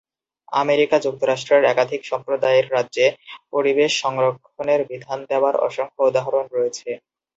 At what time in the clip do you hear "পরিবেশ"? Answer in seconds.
3.51-3.91